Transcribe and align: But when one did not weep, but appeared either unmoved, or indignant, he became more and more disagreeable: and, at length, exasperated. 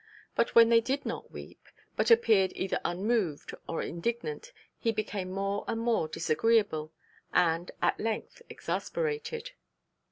But 0.35 0.55
when 0.55 0.71
one 0.71 0.79
did 0.81 1.05
not 1.05 1.29
weep, 1.29 1.61
but 1.95 2.09
appeared 2.09 2.53
either 2.55 2.79
unmoved, 2.83 3.53
or 3.69 3.83
indignant, 3.83 4.51
he 4.79 4.91
became 4.91 5.31
more 5.31 5.63
and 5.67 5.79
more 5.79 6.07
disagreeable: 6.07 6.91
and, 7.31 7.69
at 7.83 7.99
length, 7.99 8.41
exasperated. 8.49 9.51